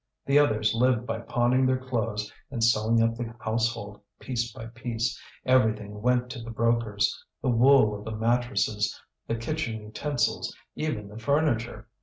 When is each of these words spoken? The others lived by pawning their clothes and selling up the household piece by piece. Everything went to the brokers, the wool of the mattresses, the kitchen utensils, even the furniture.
The 0.25 0.39
others 0.39 0.73
lived 0.73 1.05
by 1.05 1.19
pawning 1.19 1.67
their 1.67 1.77
clothes 1.77 2.33
and 2.49 2.63
selling 2.63 3.03
up 3.03 3.13
the 3.13 3.35
household 3.39 4.01
piece 4.17 4.51
by 4.51 4.65
piece. 4.65 5.21
Everything 5.45 6.01
went 6.01 6.31
to 6.31 6.41
the 6.41 6.49
brokers, 6.49 7.23
the 7.43 7.49
wool 7.51 7.93
of 7.95 8.03
the 8.05 8.17
mattresses, 8.17 8.99
the 9.27 9.35
kitchen 9.35 9.79
utensils, 9.79 10.57
even 10.75 11.07
the 11.07 11.19
furniture. 11.19 11.87